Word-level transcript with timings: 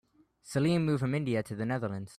Salim 0.41 0.83
moved 0.85 1.01
from 1.01 1.13
India 1.13 1.43
to 1.43 1.53
the 1.55 1.63
Netherlands. 1.65 2.09